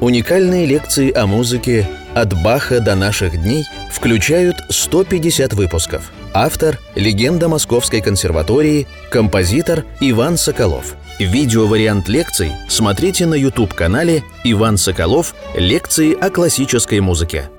[0.00, 6.12] Уникальные лекции о музыке «От Баха до наших дней» включают 150 выпусков.
[6.32, 10.94] Автор– легенда Московской консерватории, композитор Иван Соколов.
[11.18, 15.34] Видеовариант лекций смотрите на YouTube-канале «Иван Соколов.
[15.56, 17.50] Лекции о классической музыке».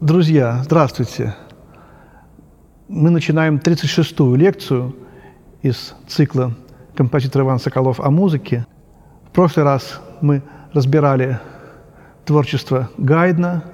[0.00, 1.36] Друзья, здравствуйте!
[2.88, 4.96] Мы начинаем 36-ю лекцию
[5.62, 6.56] из цикла
[6.96, 8.66] «Композитор Иван Соколов о музыке».
[9.28, 10.42] В прошлый раз мы
[10.72, 11.38] разбирали
[12.24, 13.64] творчество Гайдна,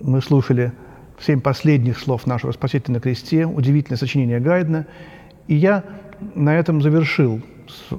[0.00, 0.72] мы слушали
[1.20, 4.86] семь последних слов нашего Спасителя на кресте, удивительное сочинение Гайдна,
[5.46, 5.84] и я
[6.34, 7.40] на этом завершил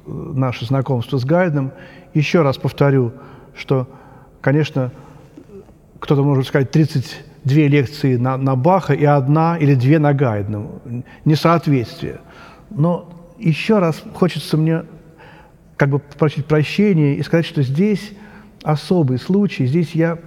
[0.05, 1.71] наше знакомство с Гайдном.
[2.13, 3.13] Еще раз повторю,
[3.55, 3.87] что,
[4.41, 4.91] конечно,
[5.99, 10.67] кто-то может сказать 32 лекции на, на Баха и одна или две на Гайдна.
[11.25, 12.21] Несоответствие.
[12.69, 14.83] Но еще раз хочется мне
[15.77, 18.13] как бы попросить прощения и сказать, что здесь
[18.63, 19.65] особый случай.
[19.65, 20.19] Здесь я,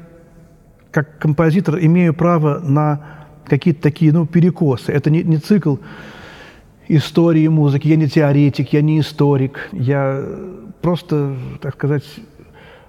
[0.91, 4.93] как композитор, имею право на какие-то такие ну, перекосы.
[4.93, 5.77] Это не, не цикл
[6.89, 9.69] истории музыки, я не теоретик, я не историк.
[9.73, 10.23] Я
[10.83, 12.05] просто, так сказать,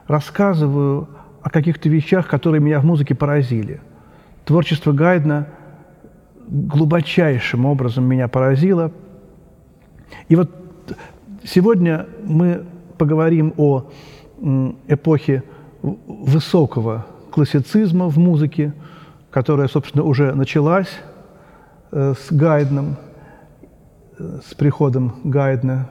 [0.07, 1.07] рассказываю
[1.41, 3.81] о каких-то вещах, которые меня в музыке поразили.
[4.45, 5.47] Творчество Гайдна
[6.47, 8.91] глубочайшим образом меня поразило.
[10.27, 10.51] И вот
[11.43, 12.65] сегодня мы
[12.97, 13.89] поговорим о
[14.87, 15.43] эпохи
[15.81, 18.73] высокого классицизма в музыке,
[19.31, 20.89] которая, собственно, уже началась
[21.91, 22.95] э, с Гайдном,
[24.17, 25.89] э, с приходом Гайдна.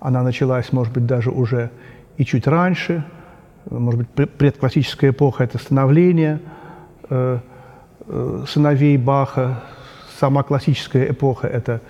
[0.00, 1.70] Она началась, может быть, даже уже
[2.16, 3.04] и чуть раньше.
[3.68, 6.40] Может быть, предклассическая эпоха– это становление
[7.10, 7.38] э,
[8.46, 9.64] сыновей Баха.
[10.18, 11.80] Сама классическая эпоха– это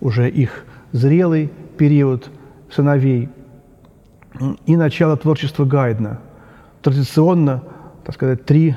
[0.00, 2.30] уже их зрелый период
[2.70, 3.28] сыновей–
[4.66, 6.20] и начало творчества Гайдна.
[6.82, 7.62] Традиционно,
[8.04, 8.76] так сказать, три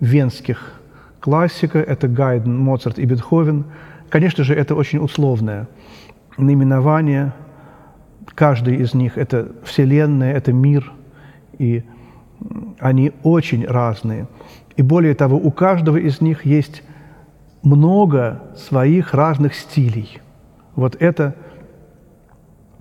[0.00, 0.80] венских
[1.20, 3.64] классика– это Гайден, Моцарт и Бетховен.
[4.08, 5.68] Конечно же, это очень условное
[6.36, 7.32] наименование.
[8.34, 10.92] Каждый из них– это Вселенная, это мир,
[11.58, 11.84] и
[12.78, 14.26] они очень разные.
[14.76, 16.82] И более того, у каждого из них есть
[17.62, 20.20] много своих разных стилей.
[20.74, 21.36] Вот это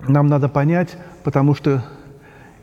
[0.07, 1.83] нам надо понять, потому что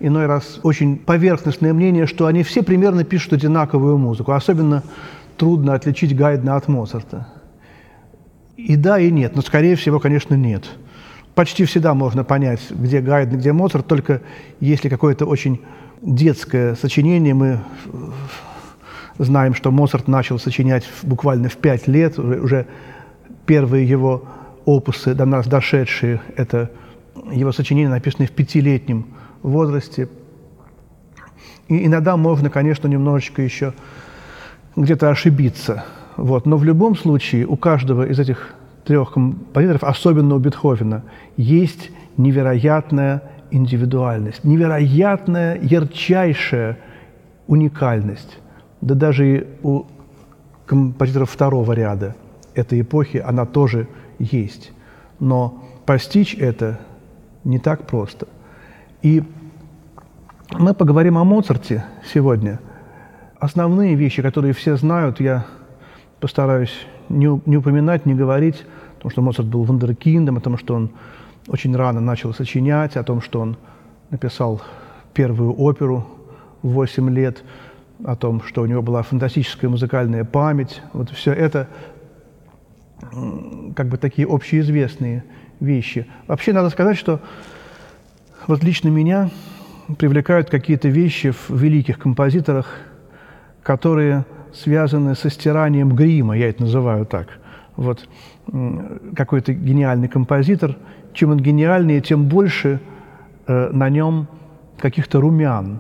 [0.01, 4.33] иной раз очень поверхностное мнение, что они все примерно пишут одинаковую музыку.
[4.33, 4.83] Особенно
[5.37, 7.29] трудно отличить Гайдна от Моцарта.
[8.57, 10.65] И да, и нет, но, скорее всего, конечно, нет.
[11.35, 14.21] Почти всегда можно понять, где Гайден, где Моцарт, только
[14.59, 15.61] если какое-то очень
[16.03, 17.61] детское сочинение, мы
[19.19, 22.67] знаем, что Моцарт начал сочинять буквально в пять лет, уже
[23.47, 24.25] первые его
[24.65, 26.71] опусы до нас дошедшие, это
[27.33, 29.07] его сочинения, написанные в пятилетнем
[29.43, 30.09] возрасте.
[31.69, 33.73] И иногда можно, конечно, немножечко еще
[34.77, 35.85] где-то ошибиться.
[36.17, 36.47] Вот.
[36.47, 41.03] Но в любом случае у каждого из этих трех композиторов, особенно у Бетховена,
[41.37, 46.79] есть невероятная индивидуальность, невероятная, ярчайшая
[47.47, 48.39] уникальность.
[48.81, 49.85] Да даже и у
[50.67, 52.15] композиторов второго ряда
[52.55, 54.73] этой эпохи она тоже есть.
[55.19, 56.79] Но постичь это
[57.45, 58.27] не так просто–
[59.03, 59.23] и
[60.53, 62.61] мы поговорим о Моцарте сегодня.
[63.39, 65.47] Основные вещи, которые все знают, я
[66.21, 68.65] постараюсь не, не упоминать, не говорить,
[68.97, 70.91] потому что Моцарт был вундеркиндом, о том, что он
[71.49, 73.57] очень рано начал сочинять, о том, что он
[74.11, 74.61] написал
[75.15, 76.07] первую оперу
[76.63, 77.43] в 8 лет,
[78.05, 80.83] о том, что у него была фантастическая музыкальная память.
[80.93, 81.69] Вот все это
[83.75, 85.25] как бы такие общеизвестные
[85.59, 86.07] вещи.
[86.27, 87.21] Вообще надо сказать, что
[88.51, 89.31] вот лично меня
[89.97, 92.67] привлекают какие-то вещи в великих композиторах,
[93.63, 97.29] которые связаны со стиранием грима, я это называю так.
[97.77, 98.09] Вот
[99.15, 100.77] какой-то гениальный композитор,
[101.13, 102.81] чем он гениальнее, тем больше
[103.47, 104.27] э, на нем
[104.79, 105.79] каких-то румян,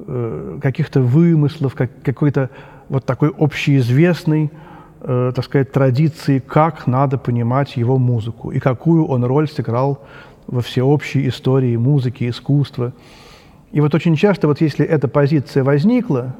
[0.00, 2.50] э, каких-то вымыслов, как, какой-то
[2.88, 4.50] вот такой общеизвестной,
[5.02, 10.04] э, так сказать, традиции, как надо понимать его музыку и какую он роль сыграл
[10.50, 12.92] во всеобщей истории музыки, искусства.
[13.72, 16.34] И вот очень часто, вот если эта позиция возникла,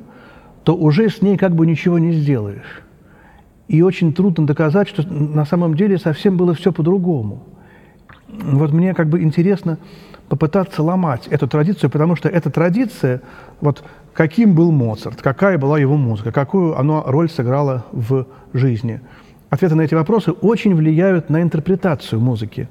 [0.64, 2.82] то уже с ней как бы ничего не сделаешь.
[3.68, 7.44] И очень трудно доказать, что на самом деле совсем было все по-другому.
[8.28, 9.78] Вот мне как бы интересно
[10.28, 13.22] попытаться ломать эту традицию, потому что эта традиция,
[13.60, 19.00] вот каким был Моцарт, какая была его музыка, какую она роль сыграла в жизни.
[19.50, 22.68] Ответы на эти вопросы очень влияют на интерпретацию музыки.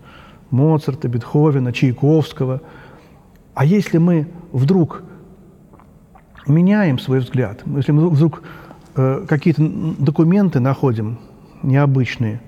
[0.52, 2.62] Моцарта, Бетховена, Чайковского.
[3.54, 5.04] А если мы вдруг
[6.48, 8.42] меняем свой взгляд, если мы вдруг
[8.96, 9.62] э, какие-то
[10.00, 11.20] документы находим
[11.62, 12.42] необычные,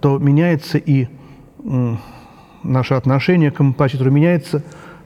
[0.00, 1.08] то меняется и
[1.64, 1.96] э,
[2.62, 4.62] наше отношение к композитору, меняется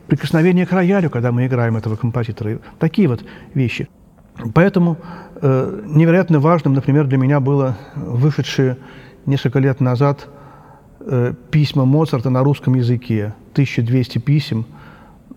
[0.07, 2.59] прикосновение к роялю, когда мы играем этого композитора.
[2.79, 3.25] Такие вот
[3.55, 3.89] вещи.
[4.55, 4.97] Поэтому
[5.41, 8.79] э, невероятно важным, например, для меня было вышедшие
[9.27, 10.29] несколько лет назад
[11.09, 14.67] э, письма Моцарта на русском языке, 1200 писем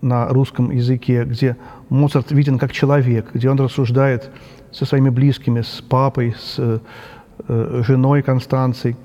[0.00, 1.56] на русском языке, где
[1.88, 4.30] Моцарт виден как человек, где он рассуждает
[4.70, 8.96] со своими близкими, с папой, с э, женой Констанцией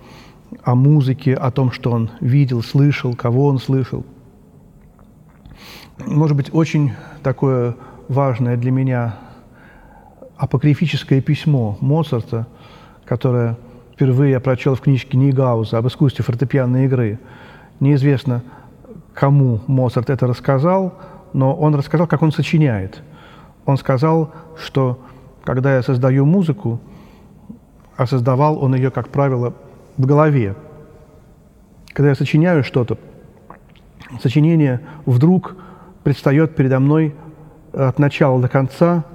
[0.63, 4.05] о музыке, о том, что он видел, слышал, кого он слышал.
[6.05, 6.91] Может быть, очень
[7.23, 7.75] такое
[8.07, 9.17] важное для меня
[10.37, 12.47] апокрифическое письмо Моцарта,
[13.05, 13.57] которое
[13.97, 17.17] впервые я прочел в книжке Нейгауза об искусстве фортепианной игры.
[17.79, 18.43] Неизвестно,
[19.15, 20.93] кому Моцарт это рассказал,
[21.33, 23.01] но он рассказал, как он сочиняет.
[23.65, 24.99] Он сказал, что
[25.43, 26.79] когда я создаю музыку,
[27.95, 29.55] а создавал он ее, как правило,
[29.97, 30.55] в голове.
[31.91, 32.99] Когда я сочиняю что-то,
[34.21, 35.55] сочинение вдруг
[36.03, 37.15] предстает передо мной
[37.73, 39.05] от начала до конца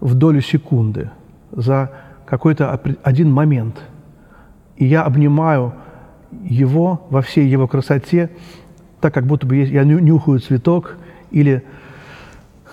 [0.00, 1.10] в долю секунды,
[1.52, 1.90] за
[2.24, 3.82] какой-то один момент.
[4.80, 5.74] И я обнимаю
[6.42, 8.30] его во всей его красоте,
[9.00, 10.96] так как будто бы я нюхаю цветок
[11.30, 11.62] или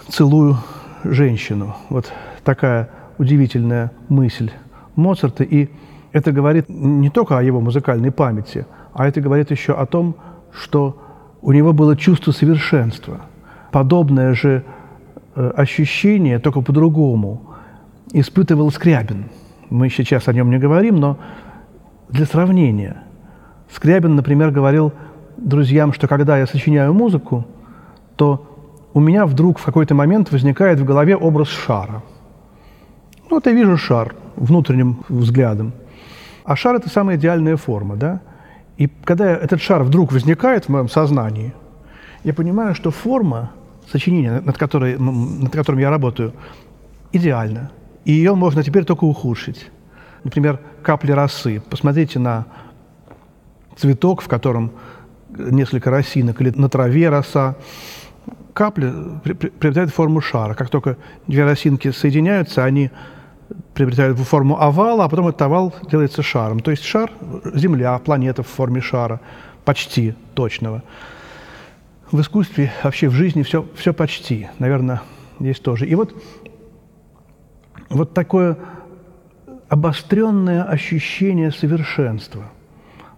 [0.07, 0.57] целую
[1.03, 1.75] женщину.
[1.89, 2.13] Вот
[2.45, 4.51] такая удивительная мысль
[4.95, 5.43] Моцарта.
[5.43, 5.67] И
[6.13, 10.15] это говорит не только о его музыкальной памяти, а это говорит еще о том,
[10.53, 10.97] что
[11.41, 13.19] у него было чувство совершенства.
[13.73, 14.63] Подобное же
[15.35, 17.41] э, ощущение, только по-другому,
[18.13, 19.25] испытывал Скрябин.
[19.69, 21.17] Мы сейчас о нем не говорим, но
[22.09, 23.03] для сравнения.
[23.71, 24.93] Скрябин, например, говорил
[25.37, 27.45] друзьям, что когда я сочиняю музыку,
[28.15, 28.43] то
[28.93, 32.01] у меня вдруг в какой-то момент возникает в голове образ шара.
[33.29, 35.73] Ну, вот я вижу шар внутренним взглядом.
[36.43, 38.21] А шар– это самая идеальная форма, да?
[38.77, 41.53] И когда этот шар вдруг возникает в моем сознании,
[42.23, 43.51] я понимаю, что форма
[43.91, 46.33] сочинения, над, которой, над которым я работаю,
[47.11, 47.71] идеальна.
[48.05, 49.69] И ее можно теперь только ухудшить.
[50.27, 51.61] Например, капли росы.
[51.69, 52.47] Посмотрите на
[53.77, 54.73] цветок, в котором
[55.29, 57.55] несколько росинок, или на траве роса.
[58.51, 58.91] Капли
[59.23, 60.53] приобретают форму шара.
[60.53, 60.97] Как только
[61.27, 62.91] две росинки соединяются, они
[63.73, 66.59] приобретают форму овала, а потом этот овал делается шаром.
[66.59, 67.09] То есть шар–
[67.53, 69.21] Земля, планета в форме шара,
[69.63, 70.83] почти точного.
[72.11, 75.03] В искусстве, вообще в жизни все, все почти, наверное,
[75.39, 75.87] есть тоже.
[75.87, 76.21] И вот,
[77.87, 78.57] вот такое
[79.69, 82.43] обостренное ощущение совершенства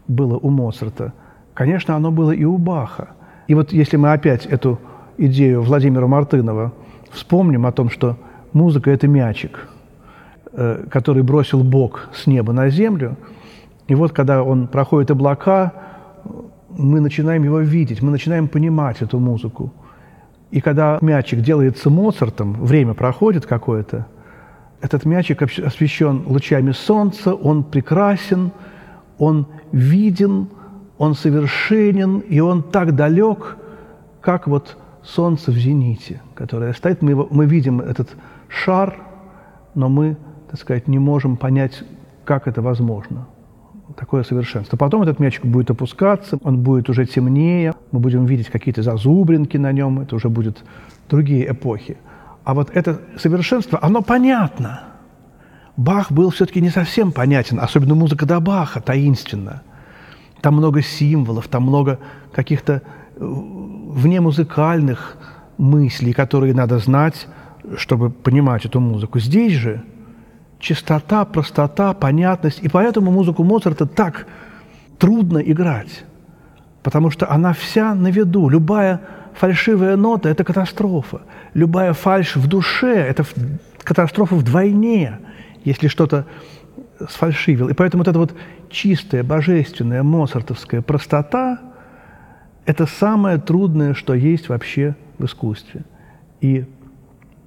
[0.08, 1.14] было у Моцарта.
[1.54, 3.10] Конечно, оно было и у Баха.
[3.48, 4.80] И вот если мы опять эту
[5.18, 6.74] идею Владимира Мартынова
[7.12, 8.18] вспомним о том, что
[8.54, 9.68] музыка– это мячик,
[10.54, 13.18] э, который бросил Бог с неба на землю,
[13.88, 15.74] и вот когда он проходит облака,
[16.70, 19.74] мы начинаем его видеть, мы начинаем понимать эту музыку.
[20.52, 24.08] И когда мячик делается Моцартом, время проходит какое-то–
[24.82, 28.52] этот мячик освещен лучами солнца, он прекрасен,
[29.18, 30.48] он виден,
[30.98, 33.58] он совершенен, и он так далек,
[34.22, 37.02] как вот солнце в зените, которое стоит.
[37.02, 38.10] Мы, его, мы видим этот
[38.48, 38.96] шар,
[39.76, 40.18] но мы,
[40.50, 41.84] так сказать, не можем понять,
[42.24, 43.28] как это возможно.
[43.98, 44.78] Такое совершенство.
[44.78, 49.72] Потом этот мячик будет опускаться, он будет уже темнее, мы будем видеть какие-то зазубринки на
[49.72, 50.64] нем, это уже будут
[51.10, 51.98] другие эпохи–
[52.44, 54.84] а вот это совершенство, оно понятно.
[55.78, 59.62] Бах был все-таки не совсем понятен, особенно музыка до Баха, таинственна.
[60.42, 62.00] Там много символов, там много
[62.34, 62.80] каких-то э,
[63.20, 65.18] внемузыкальных
[65.58, 67.28] мыслей, которые надо знать,
[67.78, 69.20] чтобы понимать эту музыку.
[69.20, 69.84] Здесь же
[70.60, 72.60] чистота, простота, понятность.
[72.62, 74.28] И поэтому музыку Моцарта так
[74.98, 76.04] трудно играть,
[76.84, 78.50] потому что она вся на виду.
[78.50, 79.02] Любая
[79.34, 81.22] фальшивая нота– это катастрофа.
[81.54, 83.26] Любая фальшь в душе– это
[83.84, 85.20] катастрофа вдвойне,
[85.64, 86.26] если что-то
[87.10, 87.70] сфальшивил.
[87.70, 88.34] И поэтому вот эта вот
[88.70, 91.60] чистая, божественная, моцартовская простота–
[92.66, 95.84] это самое трудное, что есть вообще в искусстве.
[96.42, 96.66] И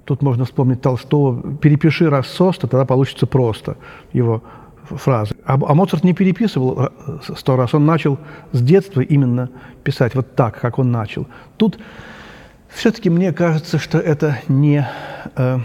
[0.05, 3.77] тут можно вспомнить Толстого «перепиши раз соста, тогда получится просто»
[4.11, 4.43] его
[4.83, 5.32] фразы.
[5.45, 8.17] А, а Моцарт не переписывал э, сто раз, он начал
[8.53, 9.49] с детства именно
[9.83, 11.27] писать вот так, как он начал.
[11.57, 11.79] Тут
[12.69, 14.87] все-таки мне кажется, что это не,
[15.35, 15.59] э,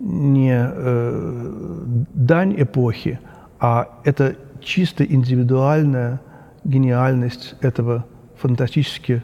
[0.00, 3.20] не э, дань эпохи,
[3.60, 6.20] а это чисто индивидуальная
[6.64, 8.04] гениальность этого
[8.38, 9.22] фантастически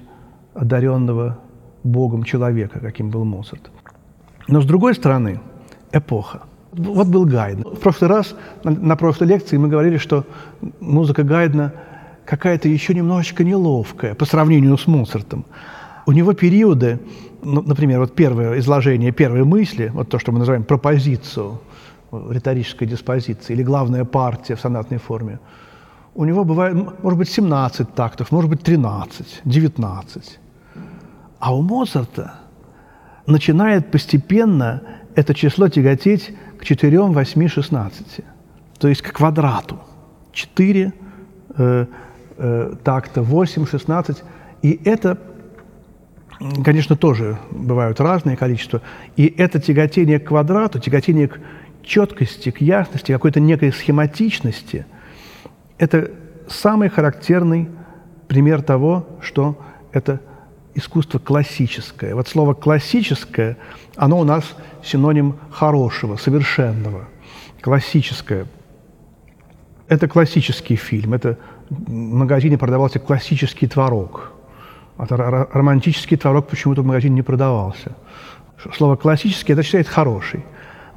[0.54, 1.38] одаренного
[1.83, 3.71] Богом человека, каким был Моцарт.
[4.47, 5.40] Но с другой стороны,
[5.92, 6.42] эпоха.
[6.76, 7.62] Вот был Гайден.
[7.62, 10.24] В прошлый раз, на, на прошлой лекции мы говорили, что
[10.80, 11.72] музыка Гайдена
[12.24, 15.44] какая-то еще немножечко неловкая по сравнению с Моцартом.
[16.06, 16.98] У него периоды,
[17.42, 21.60] ну, например, вот первое изложение первой мысли, вот то, что мы называем пропозицию,
[22.30, 25.38] риторической диспозиции, или главная партия в сонатной форме,
[26.14, 30.38] у него бывает, может быть, 17 тактов, может быть, 13, 19.
[31.40, 32.34] А у Моцарта
[33.26, 34.82] начинает постепенно
[35.14, 38.21] это число тяготеть к 4, 8, 16,
[38.78, 39.78] то есть к квадрату.
[40.33, 40.92] 4
[41.56, 41.87] э,
[42.37, 44.25] э, такта, 8, 16.
[44.62, 45.18] И это,
[46.64, 48.83] конечно, тоже бывают разные количества.
[49.16, 51.38] И это тяготение к квадрату, тяготение к
[51.83, 54.87] четкости, к ясности, какой-то некой схематичности,
[55.78, 56.11] это
[56.49, 57.68] самый характерный
[58.28, 59.59] пример того, что
[59.92, 60.21] это
[60.74, 62.14] искусство классическое.
[62.14, 63.56] Вот слово «классическое»,
[63.96, 64.44] оно у нас
[64.82, 67.08] синоним хорошего, совершенного.
[67.60, 68.46] Классическое.
[69.88, 71.14] Это классический фильм.
[71.14, 71.38] Это
[71.70, 74.32] в магазине продавался классический творог.
[74.96, 75.06] А
[75.52, 77.96] романтический творог почему-то в магазине не продавался.
[78.76, 80.44] Слово «классический» это считает хороший.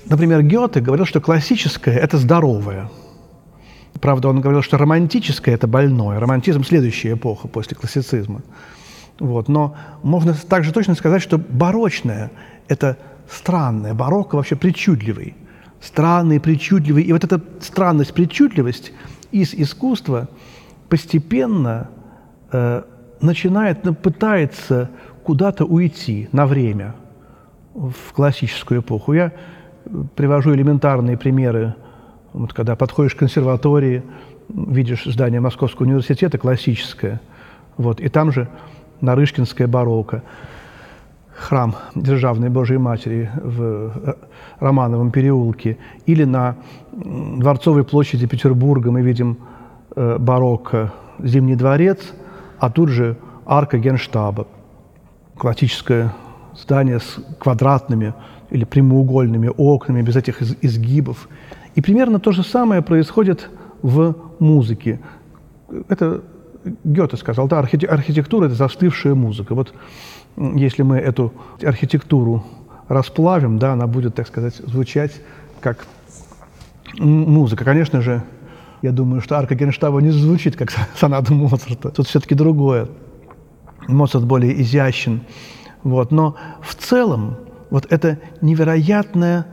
[0.05, 2.89] Например, Гёте говорил, что классическое– это здоровое.
[3.99, 6.19] Правда, он говорил, что романтическое– это больное.
[6.19, 8.41] Романтизм– следующая эпоха после классицизма.
[9.19, 9.47] Вот.
[9.47, 12.31] Но можно также точно сказать, что барочное–
[12.67, 12.97] это
[13.29, 15.35] странное, барокко вообще причудливый.
[15.81, 17.03] Странный, причудливый.
[17.03, 18.91] И вот эта странность, причудливость
[19.31, 20.27] из искусства
[20.89, 21.89] постепенно
[22.51, 22.83] э,
[23.21, 24.89] начинает, ну, пытается
[25.23, 26.95] куда-то уйти на время
[27.73, 29.13] в классическую эпоху.
[29.13, 29.33] Я
[30.15, 31.75] привожу элементарные примеры.
[32.33, 34.03] Вот когда подходишь к консерватории,
[34.49, 37.21] видишь здание Московского университета классическое,
[37.77, 38.49] вот, и там же
[39.01, 40.23] Нарышкинская барокко,
[41.35, 44.13] храм Державной Божией Матери в э,
[44.59, 46.55] Романовом переулке, или на
[46.91, 49.37] Дворцовой площади Петербурга мы видим
[49.95, 51.99] э, барокко Зимний дворец,
[52.59, 54.47] а тут же арка Генштаба,
[55.37, 56.13] классическое
[56.55, 58.13] здание с квадратными
[58.49, 61.27] или прямоугольными окнами, без этих изгибов.
[61.75, 63.49] И примерно то же самое происходит
[63.81, 64.99] в музыке.
[65.89, 66.23] Это
[66.83, 69.55] Гёте сказал, да, архитектура– это застывшая музыка.
[69.55, 69.73] Вот
[70.37, 71.33] если мы эту
[71.63, 72.43] архитектуру
[72.87, 75.11] расплавим, да, она будет, так сказать, звучать
[75.59, 75.85] как
[76.99, 77.65] музыка.
[77.65, 78.23] Конечно же,
[78.81, 81.89] я думаю, что арка Генштаба не звучит как соната Моцарта.
[81.89, 82.87] Тут все-таки другое.
[83.87, 85.21] Моцарт более изящен.
[85.83, 86.11] Вот.
[86.11, 87.37] Но в целом
[87.69, 89.45] вот это невероятное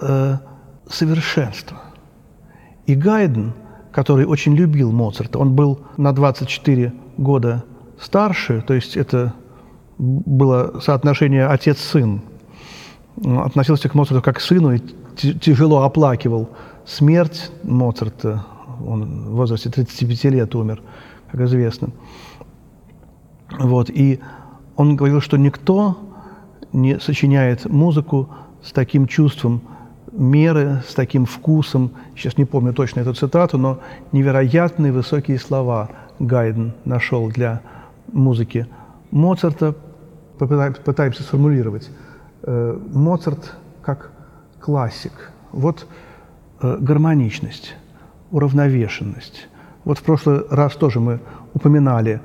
[0.00, 0.38] э,
[0.88, 1.78] совершенство.
[2.86, 3.52] И Гайден,
[3.96, 7.64] который очень любил Моцарта, он был на 24 года
[7.98, 9.32] старше, то есть это
[9.98, 12.20] было соотношение отец-сын.
[13.24, 14.80] относился к Моцарту как к сыну и
[15.16, 16.50] тяжело оплакивал
[16.84, 18.44] смерть Моцарта.
[18.86, 20.82] Он в возрасте 35 лет умер,
[21.32, 21.88] как известно.
[23.58, 23.88] Вот.
[23.88, 24.20] И
[24.76, 25.96] он говорил, что никто
[26.74, 28.28] не сочиняет музыку
[28.62, 29.62] с таким чувством
[30.16, 31.92] меры, с таким вкусом.
[32.16, 33.80] Сейчас не помню точно эту цитату, но
[34.12, 37.60] невероятные высокие слова Гайден нашел для
[38.12, 38.66] музыки
[39.10, 39.74] Моцарта.
[40.38, 41.90] Пытаемся сформулировать.
[42.42, 44.10] Э, Моцарт как
[44.60, 45.32] классик.
[45.52, 45.86] Вот
[46.60, 47.74] э, гармоничность,
[48.30, 49.48] уравновешенность.
[49.84, 51.20] Вот в прошлый раз тоже мы
[51.54, 52.20] упоминали,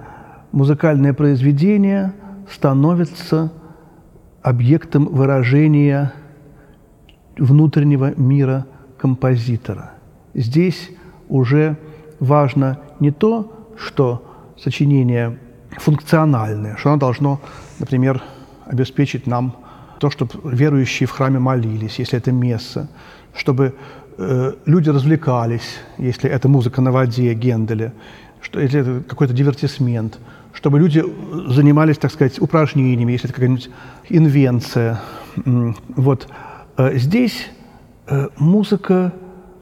[0.51, 2.13] музыкальное произведение
[2.49, 3.51] становится
[4.41, 6.13] объектом выражения
[7.37, 8.65] внутреннего мира
[8.97, 9.91] композитора.
[10.33, 10.89] Здесь
[11.29, 11.77] уже
[12.19, 15.37] важно не то, что сочинение
[15.77, 17.41] функциональное, что оно должно,
[17.79, 18.21] например,
[18.65, 19.55] обеспечить нам
[19.99, 22.89] то, чтобы верующие в храме молились, если это месса,
[23.35, 23.75] чтобы
[24.17, 27.93] э, люди развлекались, если это музыка на воде Генделя,
[28.41, 30.19] что, если это какой-то дивертисмент–
[30.53, 31.03] чтобы люди
[31.47, 33.69] занимались, так сказать, упражнениями, если это какая-нибудь
[34.09, 35.01] инвенция.
[35.35, 36.27] Вот
[36.77, 37.49] здесь
[38.07, 39.13] э, музыка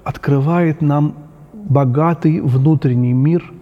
[0.04, 1.16] открывает нам
[1.54, 3.54] богатый внутренний мир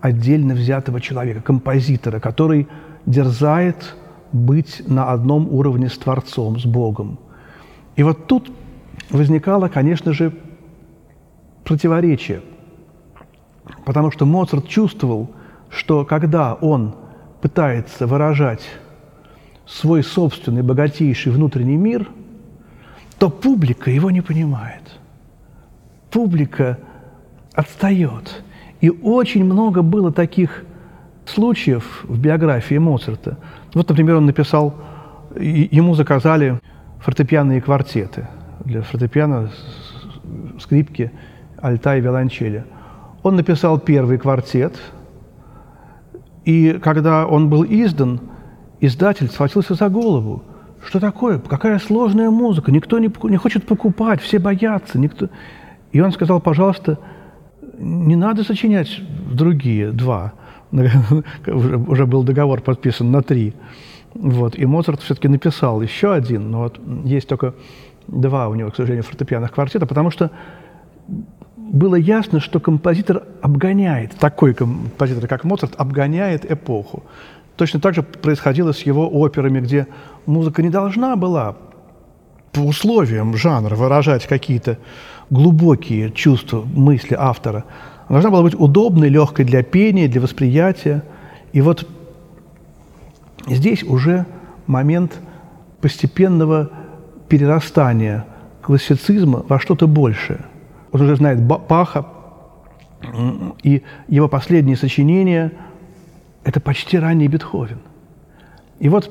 [0.00, 2.68] отдельно взятого человека, композитора, который
[3.06, 3.96] дерзает
[4.32, 7.18] быть на одном уровне с Творцом, с Богом.
[7.96, 8.50] И вот тут
[9.10, 10.32] возникало, конечно же,
[11.64, 12.42] противоречие,
[13.84, 15.30] потому что Моцарт чувствовал,
[15.70, 16.94] что когда он
[17.40, 18.62] пытается выражать
[19.66, 22.08] свой собственный богатейший внутренний мир,
[23.18, 24.82] то публика его не понимает.
[26.10, 26.78] Публика
[27.52, 28.42] отстает.
[28.80, 30.64] И очень много было таких
[31.26, 33.36] случаев в биографии Моцарта.
[33.74, 34.74] Вот, например, он написал,
[35.36, 36.60] ему заказали
[37.00, 38.28] фортепианные квартеты
[38.64, 39.50] для фортепиано,
[40.60, 41.10] скрипки,
[41.60, 42.64] альта и виолончели.
[43.22, 44.76] Он написал первый квартет,
[46.44, 48.20] и когда он был издан,
[48.80, 50.42] издатель схватился за голову.
[50.86, 51.38] Что такое?
[51.38, 52.72] Какая сложная музыка?
[52.72, 54.98] Никто не, не хочет покупать, все боятся.
[54.98, 55.28] Никто...
[55.92, 56.98] И он сказал, пожалуйста,
[57.78, 60.34] не надо сочинять другие два.
[61.46, 63.54] Уже был договор подписан на три.
[64.14, 64.58] Вот.
[64.58, 67.54] И Моцарт все-таки написал еще один, но вот есть только
[68.06, 70.30] два у него, к сожалению, фортепианных квартета, потому что
[71.56, 77.04] было ясно, что композитор обгоняет, такой композитор, как Моцарт, обгоняет эпоху.
[77.58, 79.88] Точно так же происходило с его операми, где
[80.26, 81.56] музыка не должна была
[82.52, 84.78] по условиям жанра выражать какие-то
[85.28, 87.64] глубокие чувства, мысли автора.
[88.06, 91.02] Она должна была быть удобной, легкой для пения, для восприятия.
[91.52, 91.88] И вот
[93.48, 94.24] здесь уже
[94.68, 95.18] момент
[95.80, 96.70] постепенного
[97.28, 98.24] перерастания
[98.62, 100.44] классицизма во что-то большее.
[100.92, 102.06] Он уже знает Баха,
[103.64, 105.54] и его последние сочинения–
[106.48, 107.80] это почти ранний Бетховен.
[108.78, 109.10] И вот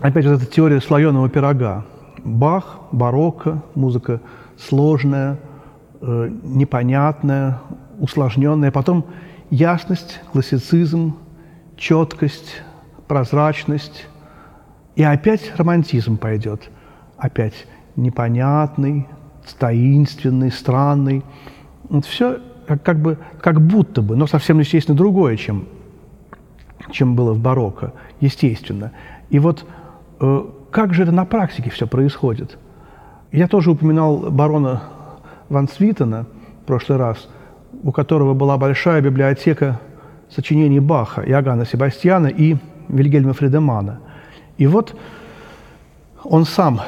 [0.00, 1.86] опять вот эта теория слоеного пирога.
[2.22, 4.20] Бах, барокко, музыка
[4.58, 5.38] сложная,
[6.02, 7.58] э, непонятная,
[7.98, 8.70] усложненная.
[8.70, 9.06] Потом
[9.48, 11.16] ясность, классицизм,
[11.78, 12.62] четкость,
[13.08, 14.06] прозрачность.
[14.96, 16.68] И опять романтизм пойдет.
[17.16, 19.08] Опять непонятный,
[19.58, 21.24] таинственный, странный.
[21.88, 25.66] Вот все как, как, бы, как будто бы, но совсем, естественно, другое, чем,
[26.90, 28.92] чем было в барокко, естественно.
[29.30, 29.64] И вот
[30.20, 32.58] э, как же это на практике все происходит?
[33.32, 34.82] Я тоже упоминал барона
[35.48, 36.26] Ван Свитена
[36.62, 37.28] в прошлый раз,
[37.82, 39.80] у которого была большая библиотека
[40.30, 42.56] сочинений Баха, Иоганна Себастьяна и
[42.88, 44.00] Вильгельма Фридемана.
[44.56, 44.96] И вот
[46.22, 46.80] он сам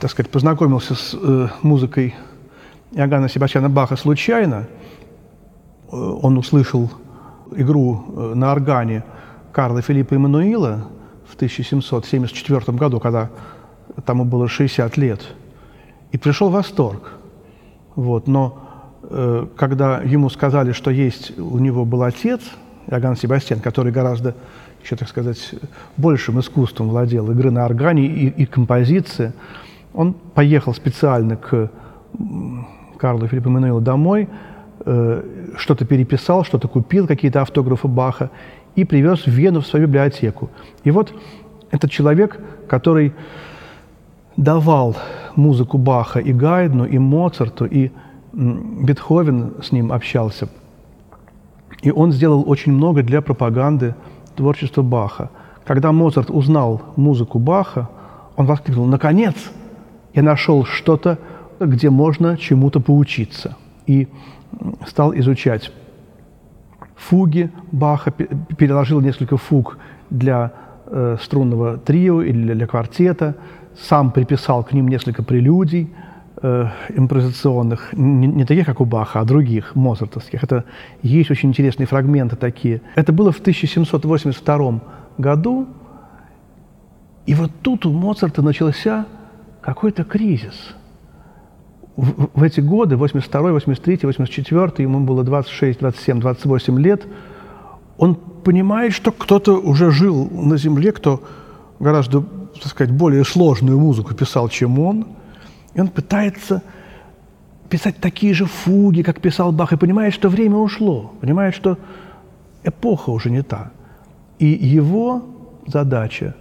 [0.00, 2.14] так сказать, познакомился с э, музыкой
[2.92, 4.66] Иоганна Себастьяна Баха случайно.
[5.90, 6.90] Э, он услышал
[7.56, 9.04] игру э, на органе
[9.56, 10.84] Карла Филиппа Эммануила
[11.26, 13.30] в 1774 году, когда
[14.04, 15.22] тому было 60 лет,
[16.12, 17.12] и пришел восторг.
[17.94, 18.28] Вот.
[18.28, 18.58] Но
[19.04, 22.42] э, когда ему сказали, что есть у него был отец,
[22.86, 24.34] Иоганн Себастьян, который гораздо
[24.82, 25.54] еще, так сказать,
[25.96, 29.32] большим искусством владел игры на органе и, и композиции,
[29.94, 31.70] он поехал специально к
[32.98, 34.28] Карлу Филиппу Мануилу домой,
[34.84, 35.22] э,
[35.56, 38.30] что-то переписал, что-то купил, какие-то автографы Баха,
[38.76, 40.50] и привез в Вену в свою библиотеку.
[40.84, 41.12] И вот
[41.70, 43.12] этот человек, который
[44.36, 44.96] давал
[45.34, 47.90] музыку Баха и Гайдну, и Моцарту, и
[48.32, 50.48] Бетховен с ним общался.
[51.82, 53.94] И он сделал очень много для пропаганды
[54.34, 55.30] творчества Баха.
[55.64, 57.88] Когда Моцарт узнал музыку Баха,
[58.36, 59.34] он воскликнул «Наконец!»
[60.14, 61.18] я нашел что-то,
[61.60, 63.56] где можно чему-то поучиться.
[63.86, 64.08] И
[64.86, 65.70] стал изучать
[66.96, 69.78] фуги Баха, переложил несколько фуг
[70.10, 70.52] для
[70.86, 73.34] э, струнного трио или для, квартета,
[73.76, 75.90] сам приписал к ним несколько прелюдий
[76.42, 80.42] э, импровизационных, не, не таких, как у Баха, а других, моцартовских.
[80.42, 80.64] Это
[81.02, 82.80] есть очень интересные фрагменты такие.
[82.94, 84.80] Это было в 1782
[85.18, 85.66] году,
[87.26, 89.06] и вот тут у Моцарта начался
[89.60, 90.74] какой-то кризис.
[91.96, 97.06] В, в эти годы, 82 83 84 ему было 26, 27, 28 лет,
[97.98, 101.22] он понимает, что кто-то уже жил на Земле, кто
[101.80, 102.22] гораздо,
[102.54, 105.06] так сказать, более сложную музыку писал, чем он,
[105.74, 106.62] и он пытается
[107.70, 111.78] писать такие же фуги, как писал Бах, и понимает, что время ушло, понимает, что
[112.62, 113.70] эпоха уже не та.
[114.38, 115.22] И его
[115.66, 116.34] задача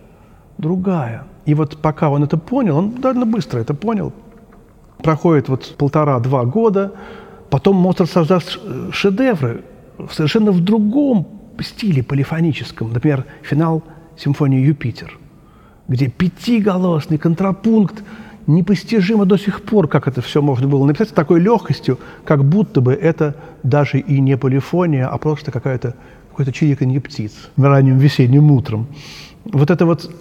[0.58, 4.12] другая– и вот пока он это понял, он довольно быстро это понял,
[5.06, 6.94] проходит вот полтора-два года,
[7.52, 8.60] потом Моцарт создаст
[8.92, 9.64] шедевры
[10.00, 11.28] в совершенно в другом
[11.60, 12.92] стиле полифоническом.
[12.92, 13.84] Например, финал
[14.18, 15.20] симфонии «Юпитер»,
[15.88, 18.04] где пятиголосный контрапункт
[18.48, 22.82] непостижимо до сих пор, как это все можно было написать с такой легкостью, как будто
[22.82, 25.94] бы это даже и не полифония, а просто какая-то
[26.30, 28.88] какое-то чириканье птиц ранним весенним утром.
[29.46, 30.12] Вот это вот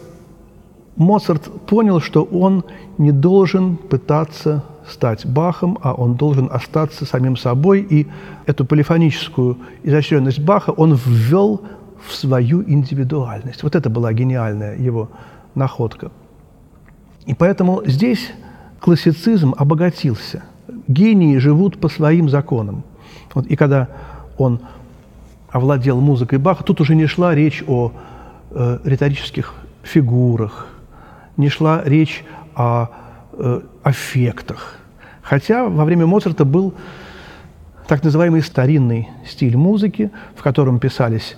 [0.97, 2.65] Моцарт понял, что он
[2.99, 8.07] не должен пытаться стать Бахом, а он должен остаться самим собой, и
[8.47, 11.63] эту полифоническую изощренность Баха он ввел
[12.07, 13.63] в свою индивидуальность.
[13.63, 15.11] Вот это была гениальная его
[15.55, 16.11] находка.
[17.27, 18.31] И поэтому здесь
[18.81, 20.45] классицизм обогатился.
[20.87, 22.85] Гении живут по своим законам.
[23.33, 23.89] Вот, и когда
[24.37, 24.61] он
[25.49, 27.93] овладел музыкой Баха, тут уже не шла речь о
[28.51, 30.74] э, риторических фигурах,
[31.37, 32.89] не шла речь о
[33.33, 34.79] э, аффектах.
[35.23, 36.75] Хотя во время Моцарта был
[37.89, 41.37] так называемый старинный стиль музыки, в котором писались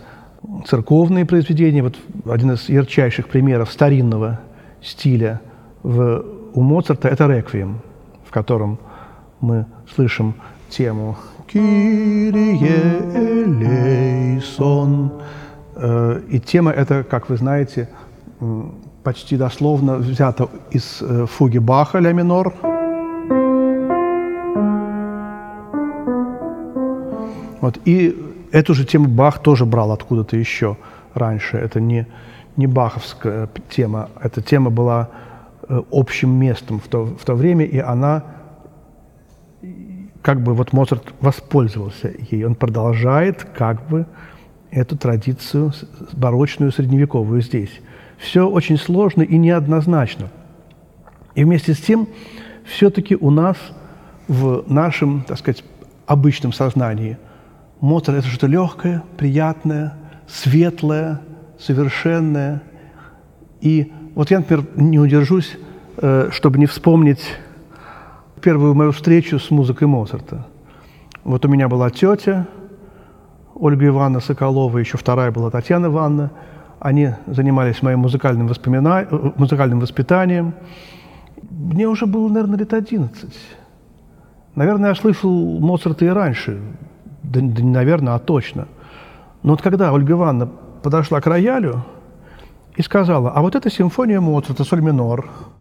[0.67, 1.83] церковные произведения.
[1.83, 4.41] Вот один из ярчайших примеров старинного
[4.83, 5.41] стиля
[5.83, 7.81] в, у Моцарта– это «Реквием»,
[8.25, 8.79] в котором
[9.41, 10.35] мы слышим
[10.69, 13.01] тему «Кирие
[14.35, 15.13] элейсон».
[16.29, 17.89] И тема эта, как вы знаете,
[19.07, 22.53] почти дословно взята из э, фуги Баха «Ля минор».
[27.61, 27.79] Вот.
[27.85, 28.17] И
[28.51, 30.77] эту же тему Бах тоже брал откуда-то еще
[31.15, 31.57] раньше.
[31.57, 32.09] Это не,
[32.57, 34.09] не баховская тема.
[34.21, 35.09] Эта тема была
[35.69, 38.25] э, общим местом в то, в то время, и она
[40.21, 42.45] как бы вот Моцарт воспользовался ей.
[42.45, 44.07] Он продолжает как бы
[44.73, 45.73] эту традицию
[46.13, 47.81] барочную, средневековую здесь.
[48.19, 50.29] Все очень сложно и неоднозначно.
[51.35, 52.09] И вместе с тем,
[52.65, 53.57] все-таки у нас
[54.29, 55.65] в нашем, так сказать,
[56.07, 57.19] обычном сознании
[57.81, 59.95] Моцарт– это что-то легкое, приятное,
[60.27, 61.21] светлое,
[61.59, 62.63] совершенное.
[63.61, 65.57] И вот я, например, не удержусь,
[65.99, 67.21] э, чтобы не вспомнить
[68.41, 70.47] первую мою встречу с музыкой Моцарта.
[71.25, 72.47] Вот у меня была тетя
[73.55, 76.31] Ольга Ивановна Соколова, еще вторая была Татьяна Ивановна.
[76.79, 79.07] Они занимались моим музыкальным, воспомина...
[79.37, 80.55] Музыкальным воспитанием.
[81.51, 83.35] Мне уже было, наверное, лет 11.
[84.55, 86.61] Наверное, я слышал Моцарта и раньше.
[87.23, 88.69] Да, да не наверное, а точно.
[89.43, 90.47] Но вот когда Ольга Ивановна
[90.83, 91.85] подошла к роялю
[92.77, 95.27] и сказала, а вот эта симфония Моцарта, соль минор–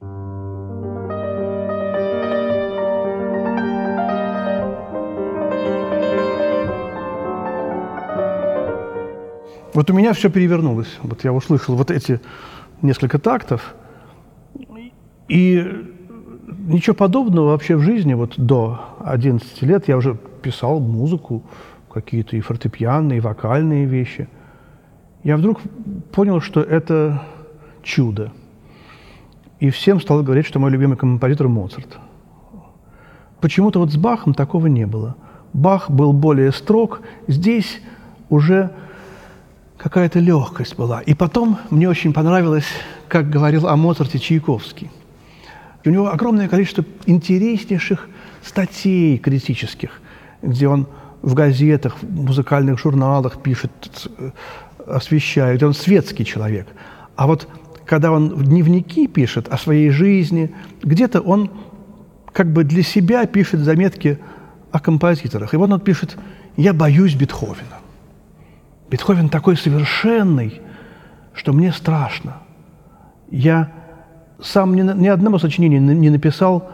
[9.75, 10.87] Вот у меня все перевернулось.
[11.03, 12.21] Вот я услышал вот эти
[12.81, 13.75] несколько тактов,
[15.27, 15.91] и
[16.59, 21.43] ничего подобного вообще в жизни, вот до 11 лет я уже писал музыку,
[21.91, 24.29] какие-то и фортепианные, и вокальные вещи.
[25.25, 25.59] Я вдруг
[26.13, 27.23] понял, что это
[27.83, 28.31] чудо.
[29.59, 31.97] И всем стал говорить, что мой любимый композитор Моцарт.
[33.41, 35.17] Почему-то вот с Бахом такого не было.
[35.51, 37.01] Бах был более строг.
[37.27, 37.81] Здесь
[38.29, 38.71] уже
[39.77, 41.01] какая-то легкость была.
[41.01, 42.67] И потом мне очень понравилось,
[43.07, 44.89] как говорил о Моцарте Чайковский.
[45.85, 48.07] у него огромное количество интереснейших
[48.43, 50.01] статей критических,
[50.41, 50.87] где он
[51.21, 53.71] в газетах, в музыкальных журналах пишет,
[54.85, 56.67] освещает, где он светский человек.
[57.15, 57.47] А вот
[57.85, 61.51] когда он в дневники пишет о своей жизни, где-то он
[62.31, 64.19] как бы для себя пишет заметки
[64.71, 65.53] о композиторах.
[65.53, 66.17] И вот он пишет
[66.57, 67.74] «Я боюсь Бетховена».
[68.89, 70.61] Бетховен такой совершенный,
[71.33, 72.37] что мне страшно.
[73.31, 73.71] Я
[74.39, 76.69] сам ни, ни одного сочинения не написал,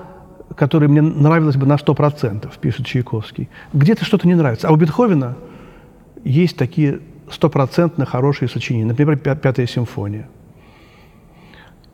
[0.56, 3.50] которое мне нравилось бы на сто процентов, пишет Чайковский.
[3.74, 4.68] Где-то что-то не нравится.
[4.68, 5.36] А у Бетховена
[6.24, 8.86] есть такие стопроцентно хорошие сочинения.
[8.86, 10.28] Например, «Пятая симфония».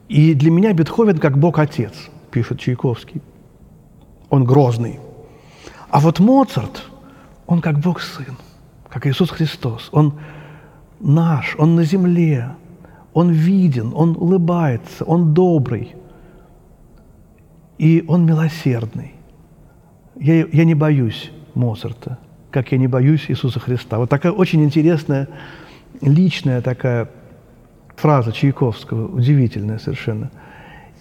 [0.09, 1.93] И для меня Бетховен как Бог-Отец,
[2.31, 3.21] пишет Чайковский.
[4.29, 4.99] Он грозный.
[5.89, 6.83] А вот Моцарт,
[7.45, 8.35] он как Бог-Сын
[8.89, 9.89] как Иисус Христос.
[9.91, 10.13] Он
[10.99, 12.51] наш, Он на земле,
[13.13, 15.95] Он виден, Он улыбается, Он добрый,
[17.77, 19.13] и Он милосердный.
[20.15, 22.17] Я, я не боюсь Моцарта,
[22.51, 23.97] как я не боюсь Иисуса Христа.
[23.99, 25.27] Вот такая очень интересная,
[26.01, 27.09] личная такая
[27.95, 30.31] фраза Чайковского, удивительная совершенно.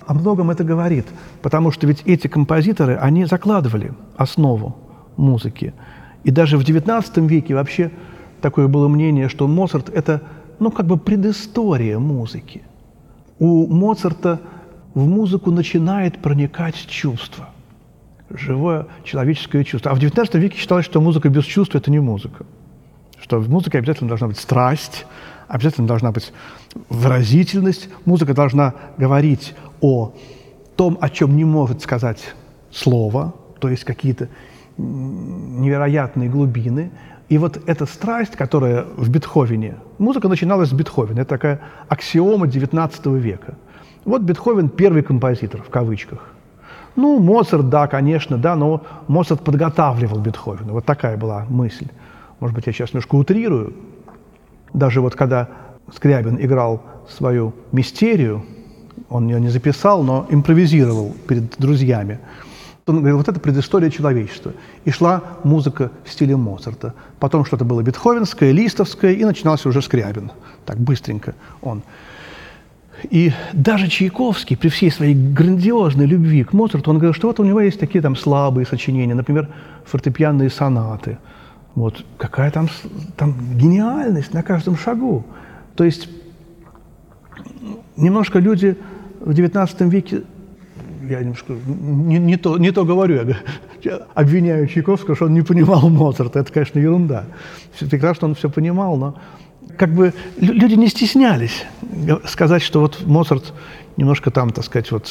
[0.07, 1.07] О многом это говорит,
[1.42, 4.77] потому что ведь эти композиторы, они закладывали основу
[5.16, 5.75] музыки.
[6.24, 7.90] И даже в XIX веке вообще
[8.40, 10.22] такое было мнение, что Моцарт– это,
[10.59, 12.62] ну, как бы предыстория музыки.
[13.38, 14.40] У Моцарта
[14.94, 17.50] в музыку начинает проникать чувство,
[18.31, 19.92] живое человеческое чувство.
[19.92, 22.46] А в XIX веке считалось, что музыка без чувства– это не музыка.
[23.20, 25.07] Что в музыке обязательно должна быть страсть,
[25.48, 26.33] обязательно должна быть
[26.88, 27.88] выразительность.
[28.05, 30.12] Музыка должна говорить о
[30.76, 32.35] том, о чем не может сказать
[32.70, 34.29] слово, то есть какие-то
[34.78, 36.90] невероятные глубины.
[37.28, 43.18] И вот эта страсть, которая в Бетховене, музыка начиналась с Бетховена, это такая аксиома XIX
[43.18, 43.54] века.
[44.04, 46.32] Вот Бетховен первый композитор, в кавычках.
[46.94, 50.72] Ну, Моцарт, да, конечно, да, но Моцарт подготавливал Бетховена.
[50.72, 51.88] Вот такая была мысль.
[52.38, 53.74] Может быть, я сейчас немножко утрирую.
[54.72, 55.48] Даже вот когда
[55.94, 58.44] Скрябин играл свою мистерию,
[59.08, 62.20] он ее не записал, но импровизировал перед друзьями–
[62.87, 64.53] он говорил, вот это предыстория человечества.
[64.85, 66.94] И шла музыка в стиле Моцарта.
[67.18, 70.31] Потом что-то было бетховенское, листовское, и начинался уже Скрябин.
[70.64, 71.83] Так быстренько он.
[73.11, 77.44] И даже Чайковский, при всей своей грандиозной любви к Моцарту, он говорил, что вот у
[77.44, 79.49] него есть такие там слабые сочинения, например,
[79.85, 81.18] фортепианные сонаты.
[81.75, 82.68] Вот какая там,
[83.16, 85.27] там гениальность на каждом шагу.
[85.75, 86.09] То есть
[87.96, 88.77] немножко люди
[89.20, 90.22] в XIX веке,
[91.09, 93.37] я немножко не, не, то, не то говорю,
[93.83, 96.40] я обвиняю Чайковского, что он не понимал Моцарта.
[96.40, 97.25] Это, конечно, ерунда.
[97.75, 99.14] Все прекрасно он все понимал, но
[99.77, 101.64] как бы люди не стеснялись
[102.25, 103.53] сказать, что вот Моцарт
[103.97, 105.11] немножко там, так сказать, вот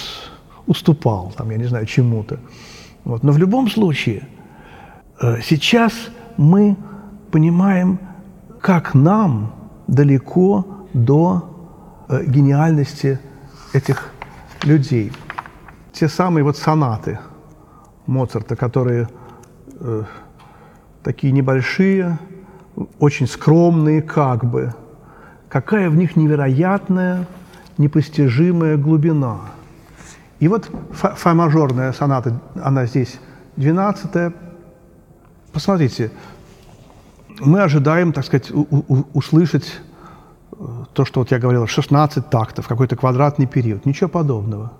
[0.67, 2.39] уступал, там, я не знаю, чему-то.
[3.03, 3.23] Вот.
[3.23, 4.27] Но в любом случае,
[5.21, 5.93] э, сейчас
[6.37, 6.75] мы
[7.31, 7.99] понимаем,
[8.61, 9.53] как нам
[9.87, 13.19] далеко до э, гениальности
[13.73, 14.11] этих
[14.63, 15.11] людей.
[15.95, 17.19] Те самые вот сонаты
[18.05, 19.07] Моцарта, которые
[19.79, 20.03] э,
[21.03, 22.19] такие небольшие,
[22.99, 24.73] очень скромные как бы.
[25.47, 27.25] Какая в них невероятная,
[27.77, 29.39] непостижимая глубина.
[30.41, 33.17] И вот фа-мажорная соната, она здесь
[33.55, 34.33] 12
[35.53, 36.11] Посмотрите,
[37.39, 38.51] мы ожидаем, так сказать,
[39.13, 39.79] услышать
[40.51, 43.85] э, то, что вот я говорил, 16 тактов, какой-то квадратный период.
[43.85, 44.73] Ничего подобного.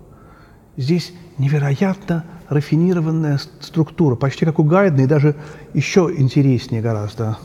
[0.78, 5.36] Здесь невероятно рафинированная структура, почти как у Гайдна, и даже
[5.74, 7.38] еще интереснее гораздо.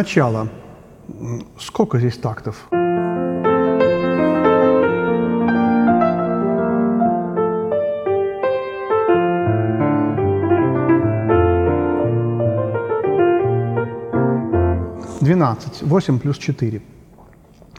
[0.00, 0.48] Начало.
[1.58, 2.66] Сколько здесь тактов?
[15.20, 15.82] Двенадцать.
[15.82, 16.80] Восемь плюс четыре.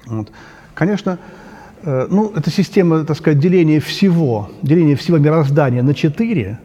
[0.06, 0.32] Вот.
[0.76, 1.18] Конечно,
[1.82, 6.60] э, ну, это система, так сказать, деления всего, деления всего мироздания на четыре,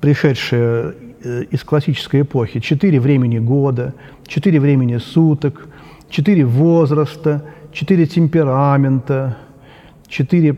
[0.00, 2.60] пришедшая из классической эпохи.
[2.60, 3.94] Четыре времени года,
[4.26, 5.68] четыре времени суток,
[6.08, 9.36] четыре возраста, четыре темперамента,
[10.08, 10.56] четыре...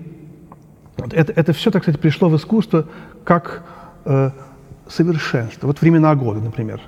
[1.12, 2.86] Это, это все, так сказать, пришло в искусство
[3.24, 3.62] как
[4.04, 4.30] э,
[4.88, 5.68] совершенство.
[5.68, 6.80] Вот времена года, например.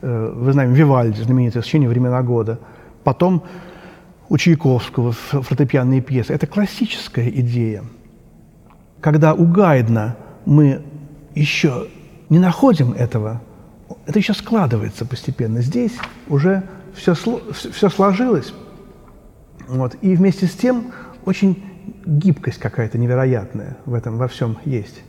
[0.00, 2.58] Э, вы знаете, Вивальди, знаменитое сочинение «Времена года».
[3.04, 3.44] Потом
[4.28, 6.32] у Чайковского фортепианные пьесы.
[6.32, 7.84] Это классическая идея.
[9.00, 10.82] Когда у Гайдна мы
[11.34, 11.88] еще
[12.28, 13.40] не находим этого,
[14.06, 15.60] это еще складывается постепенно.
[15.60, 15.94] Здесь
[16.28, 16.62] уже
[16.94, 18.52] все, все сложилось,
[19.68, 20.92] вот, и вместе с тем
[21.24, 21.62] очень
[22.06, 25.02] гибкость какая-то невероятная в этом во всем есть.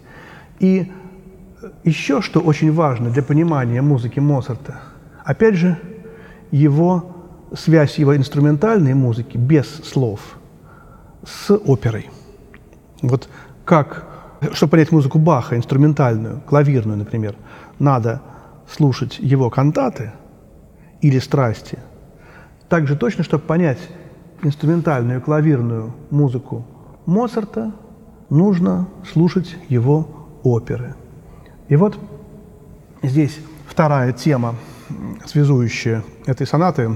[0.59, 0.91] И
[1.83, 4.81] еще что очень важно для понимания музыки Моцарта,
[5.23, 5.77] опять же,
[6.51, 7.15] его
[7.53, 10.19] связь его инструментальной музыки без слов
[11.25, 12.09] с оперой.
[13.01, 13.29] Вот
[13.63, 14.07] как
[14.53, 17.35] чтобы понять музыку Баха, инструментальную, клавирную, например,
[17.79, 18.21] надо
[18.69, 20.11] слушать его кантаты
[21.01, 21.79] или страсти.
[22.69, 23.79] Также точно, чтобы понять
[24.41, 26.65] инструментальную клавирную музыку
[27.05, 27.71] Моцарта,
[28.29, 30.07] нужно слушать его
[30.43, 30.95] оперы.
[31.67, 31.97] И вот
[33.03, 34.55] здесь вторая тема,
[35.25, 36.89] связующая этой сонаты.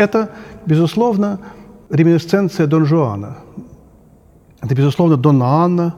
[0.00, 0.30] Это,
[0.66, 1.38] безусловно,
[1.90, 3.36] реминесценция Дон Жуана.
[4.60, 5.94] Это, безусловно, Дон Анна,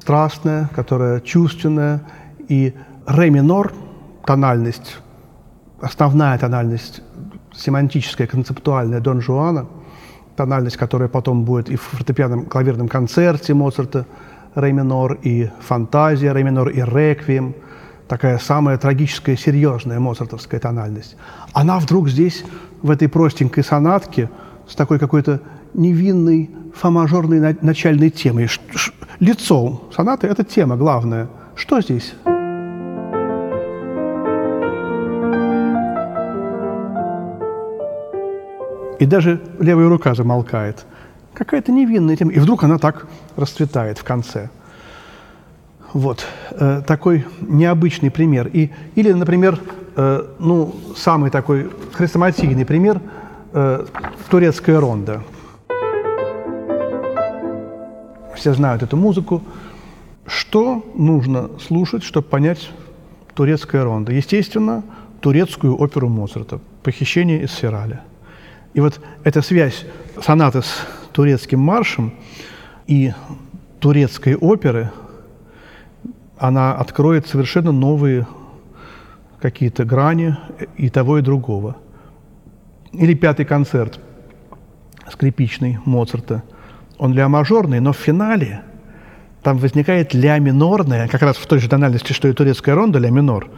[0.00, 2.02] страстная, которая чувственная,
[2.48, 2.74] и
[3.06, 3.72] ре минор,
[4.24, 4.98] тональность,
[5.80, 7.02] основная тональность,
[7.54, 9.66] семантическая, концептуальная Дон Жуана,
[10.36, 14.06] тональность, которая потом будет и в фортепианном клавирном концерте Моцарта,
[14.54, 17.54] ре минор, и фантазия, ре минор, и реквием–
[18.08, 21.16] такая самая трагическая, серьезная моцартовская тональность.
[21.52, 22.44] Она вдруг здесь,
[22.86, 24.30] в этой простенькой сонатке,
[24.68, 25.40] с такой какой-то
[25.74, 28.48] невинной фа-мажорной начальной темой.
[29.20, 31.28] Лицо сонаты– это тема главная.
[31.54, 32.14] Что здесь?
[38.98, 40.84] и даже левая рука замолкает.
[41.34, 42.32] Какая-то невинная тема.
[42.32, 44.48] И вдруг она так расцветает в конце.
[45.92, 48.48] Вот э, такой необычный пример.
[48.52, 49.60] И, или, например,
[49.96, 53.00] ну, самый такой хрестоматийный пример
[53.52, 53.86] э,–
[54.30, 55.22] турецкая ронда.
[58.34, 59.42] Все знают эту музыку.
[60.26, 62.70] Что нужно слушать, чтобы понять
[63.34, 64.12] турецкая ронда?
[64.12, 64.82] Естественно,
[65.20, 68.02] турецкую оперу Моцарта «Похищение из Сираля».
[68.74, 69.86] И вот эта связь
[70.22, 72.12] сонаты с турецким маршем
[72.86, 73.14] и
[73.80, 74.90] турецкой оперы,
[76.36, 78.26] она откроет совершенно новые
[79.50, 80.36] какие-то грани
[80.76, 81.76] и того, и другого.
[82.92, 84.00] Или пятый концерт
[85.08, 86.42] скрипичный Моцарта.
[86.98, 88.62] Он ля-мажорный, но в финале
[89.44, 93.48] там возникает ля-минорная, как раз в той же тональности, что и турецкая ронда, ля-минор,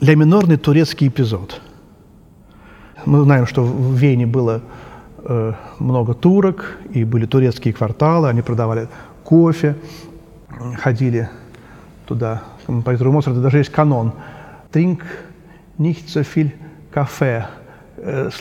[0.00, 1.62] ля-минорный турецкий эпизод.
[3.06, 4.60] Мы знаем, что в Вене было
[5.24, 8.88] э, много турок, и были турецкие кварталы, они продавали
[9.24, 9.76] кофе,
[10.82, 11.30] ходили
[12.04, 12.42] туда.
[12.66, 14.12] Композитору Моцарта даже есть канон.
[14.74, 15.02] Trink
[15.78, 16.50] nicht so viel
[16.90, 17.46] кафе.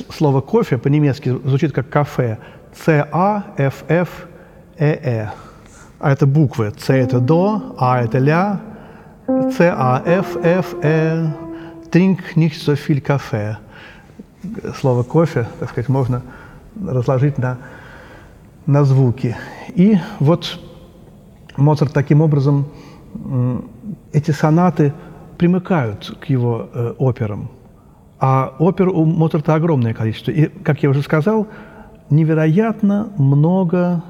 [0.10, 2.40] Слово кофе по-немецки звучит как кафе.
[2.74, 3.70] C-A-F-F-E-E.
[6.00, 6.74] А это буквы.
[6.76, 8.60] C это до, А это ля,
[9.28, 11.34] C-A-F-F-E.
[11.92, 13.60] Trink nicht so viel кафе.
[14.82, 16.24] Слово кофе, так сказать, можно
[16.84, 17.60] разложить на,
[18.66, 19.38] на звуки.
[19.76, 20.60] И вот
[21.58, 22.66] Моцарт таким образом
[24.12, 24.94] эти сонаты
[25.38, 27.50] примыкают к его э, операм.
[28.20, 30.32] А опер у Моцарта огромное количество.
[30.32, 31.48] И, как я уже сказал,
[32.10, 34.04] невероятно много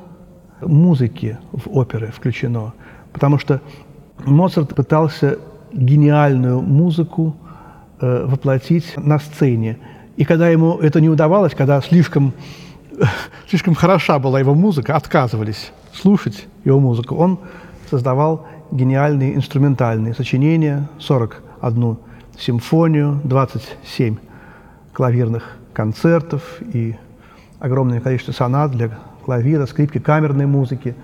[0.61, 2.73] музыки в оперы включено.
[3.11, 3.61] Потому что
[4.25, 5.39] Моцарт пытался
[5.71, 7.35] гениальную музыку
[7.99, 9.79] э, воплотить на сцене.
[10.15, 12.33] И когда ему это не удавалось, когда слишком,
[13.49, 17.39] слишком хороша была его музыка, отказывались слушать его музыку, он
[17.89, 21.97] создавал гениальные инструментальные сочинения, 41
[22.37, 24.17] симфонию, 27
[24.93, 26.95] клавирных концертов и
[27.59, 30.95] огромное количество сонат для клавира, скрипки, камерной музыки.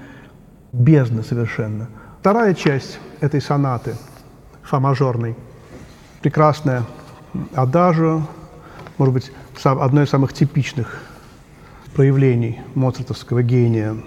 [0.71, 1.88] Бездна совершенно.
[2.19, 3.95] Вторая часть этой сонаты,
[4.63, 5.36] фа-мажорной,
[6.21, 6.84] прекрасная
[7.55, 8.21] адажио,
[8.97, 9.32] может быть,
[9.63, 11.01] одно из самых типичных
[11.95, 13.95] проявлений моцартовского гения–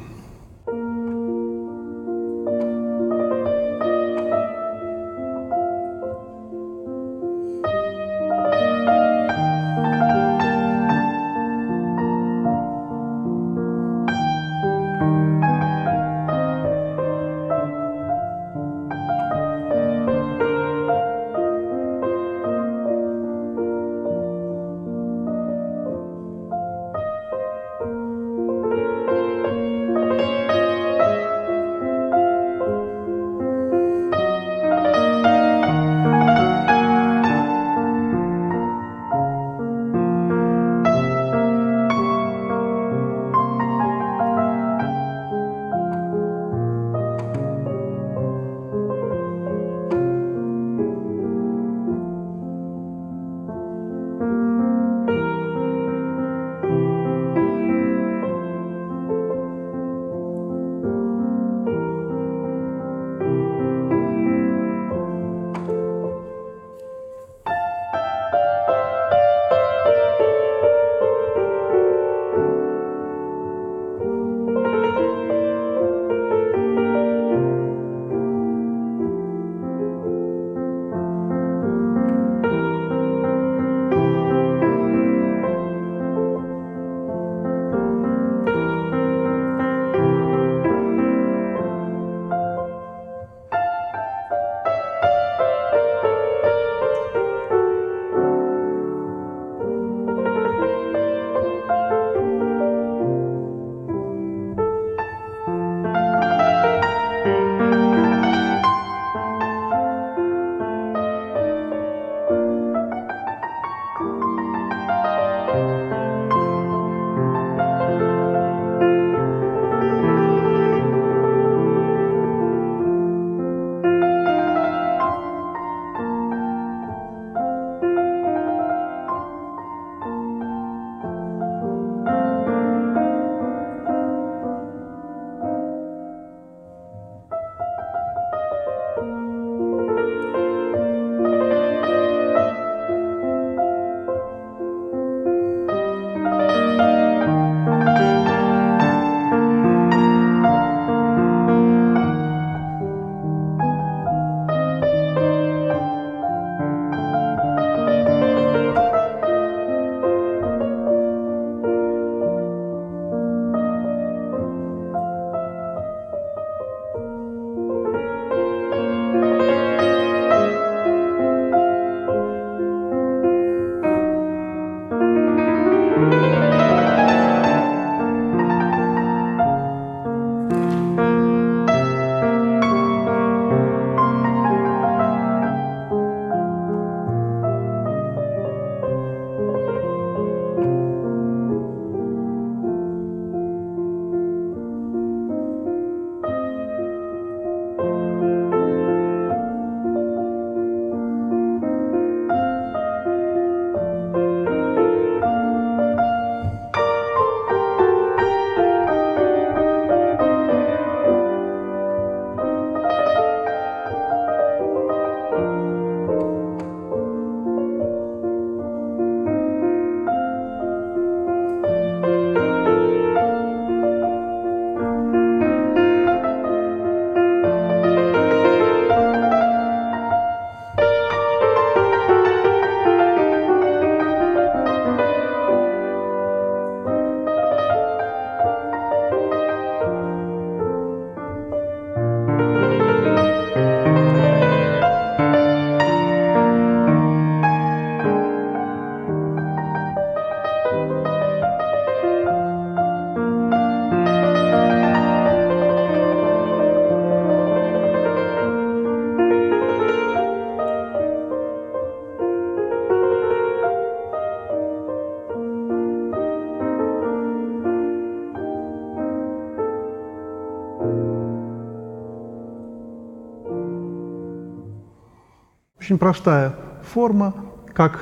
[275.92, 276.54] Очень простая
[276.94, 277.34] форма,
[277.74, 278.00] как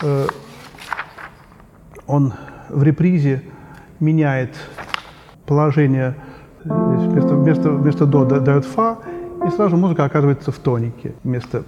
[0.00, 0.28] э,
[2.06, 2.34] он
[2.68, 3.42] в репризе
[3.98, 4.54] меняет
[5.44, 6.14] положение,
[6.62, 8.98] вместо, вместо, вместо до дает фа,
[9.44, 11.64] и сразу музыка оказывается в тонике вместо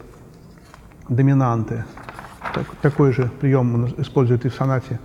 [1.09, 1.87] доминанты.
[2.55, 5.01] Так, такой же прием он использует и в сонате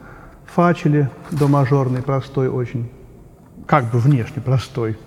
[0.46, 2.92] фачели, до мажорный, простой очень,
[3.66, 5.00] как бы внешне простой.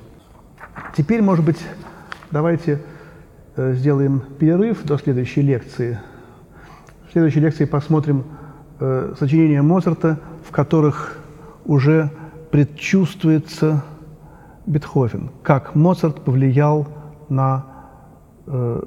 [0.96, 1.64] Теперь, может быть,
[2.32, 2.80] давайте
[3.56, 5.98] сделаем перерыв до следующей лекции.
[7.08, 8.24] В следующей лекции посмотрим
[8.78, 11.18] э, сочинения Моцарта, в которых
[11.64, 12.10] уже
[12.50, 13.84] предчувствуется
[14.66, 16.86] Бетховен, как Моцарт повлиял
[17.28, 17.66] на
[18.46, 18.82] э,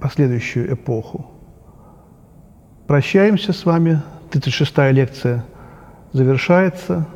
[0.00, 1.30] последующую эпоху.
[2.86, 4.02] Прощаемся с вами.
[4.30, 5.44] 36-я лекция
[6.12, 7.06] завершается.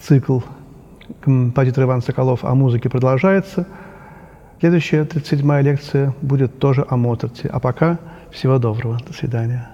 [0.00, 0.40] Цикл
[1.20, 3.66] композитор Иван Соколов о музыке продолжается.
[4.62, 7.48] Следующая 37-я лекция будет тоже о Моцарте.
[7.48, 7.98] А пока
[8.30, 8.96] всего доброго.
[9.04, 9.68] До свидания.